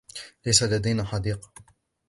ليس 0.45 0.63
لدينا 0.63 1.03
حديقة. 1.03 1.53